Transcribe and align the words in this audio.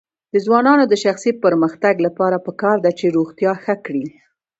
د 0.33 0.35
ځوانانو 0.45 0.83
د 0.87 0.93
شخصي 1.03 1.31
پرمختګ 1.43 1.95
لپاره 2.05 2.37
پکار 2.47 2.77
ده 2.85 2.91
چې 2.99 3.13
روغتیا 3.17 3.51
ښه 3.63 3.75
کړي. 3.85 4.05